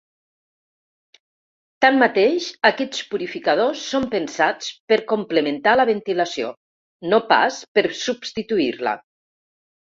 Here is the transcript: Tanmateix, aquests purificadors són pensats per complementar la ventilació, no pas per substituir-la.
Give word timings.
Tanmateix, 1.85 2.47
aquests 2.69 3.03
purificadors 3.11 3.85
són 3.91 4.09
pensats 4.15 4.73
per 4.93 4.99
complementar 5.13 5.77
la 5.83 5.87
ventilació, 5.93 6.51
no 7.13 7.23
pas 7.31 7.63
per 7.79 7.89
substituir-la. 8.05 8.99